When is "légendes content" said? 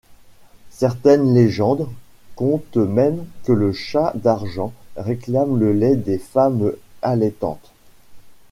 1.35-2.79